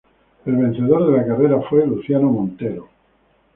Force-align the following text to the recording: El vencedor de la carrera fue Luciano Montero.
El 0.47 0.55
vencedor 0.55 1.05
de 1.05 1.15
la 1.17 1.27
carrera 1.27 1.61
fue 1.69 1.85
Luciano 1.85 2.27
Montero. 2.31 2.89